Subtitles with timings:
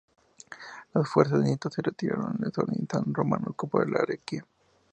[0.95, 4.47] Las fuerzas de Nieto se retiraron en desorden y San Román ocupó Arequipa.